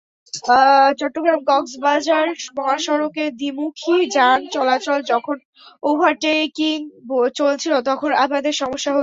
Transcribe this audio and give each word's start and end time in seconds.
চট্টগ্রাম-কক্সবাজার 0.99 2.27
মহাসড়কে 2.57 3.23
দ্বিমুখী 3.39 3.95
যান 4.15 4.39
চলাচল, 4.53 4.99
যখন 5.11 5.35
ওভারটেকিং 5.83 6.77
চলছিল 7.35 7.73
তখন 7.89 8.09
আমাদের 8.23 8.53
সমস্যা 8.61 8.89
হতো। 8.91 8.99